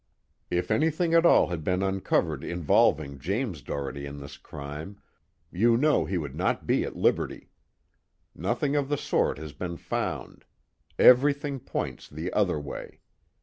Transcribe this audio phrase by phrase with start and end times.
[0.49, 4.99] If anything at all had been uncovered involving James Doherty in this crime,
[5.51, 7.51] you know he would not be at liberty.
[8.33, 10.43] Nothing of the sort has been found;
[10.97, 13.01] everything points the other way.